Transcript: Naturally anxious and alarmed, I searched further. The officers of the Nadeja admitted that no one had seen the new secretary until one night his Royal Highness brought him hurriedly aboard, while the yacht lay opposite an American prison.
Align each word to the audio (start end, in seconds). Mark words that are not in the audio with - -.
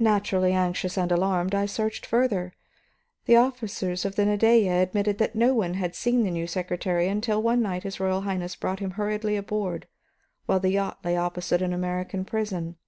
Naturally 0.00 0.52
anxious 0.52 0.98
and 0.98 1.12
alarmed, 1.12 1.54
I 1.54 1.64
searched 1.64 2.04
further. 2.04 2.52
The 3.26 3.36
officers 3.36 4.04
of 4.04 4.16
the 4.16 4.26
Nadeja 4.26 4.72
admitted 4.82 5.18
that 5.18 5.36
no 5.36 5.54
one 5.54 5.74
had 5.74 5.94
seen 5.94 6.24
the 6.24 6.30
new 6.32 6.48
secretary 6.48 7.06
until 7.06 7.40
one 7.40 7.62
night 7.62 7.84
his 7.84 8.00
Royal 8.00 8.22
Highness 8.22 8.56
brought 8.56 8.80
him 8.80 8.90
hurriedly 8.90 9.36
aboard, 9.36 9.86
while 10.46 10.58
the 10.58 10.70
yacht 10.70 10.98
lay 11.04 11.16
opposite 11.16 11.62
an 11.62 11.72
American 11.72 12.24
prison. 12.24 12.78